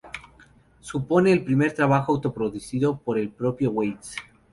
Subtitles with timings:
[0.79, 4.15] Supone el primer trabajo autoproducido por el propio Waits.